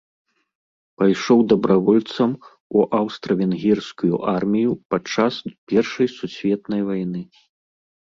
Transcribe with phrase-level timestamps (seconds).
[1.01, 2.31] Пайшоў дабравольцам
[2.79, 5.33] у аўстра-венгерскую армію падчас
[5.69, 7.21] першай сусветнай вайны.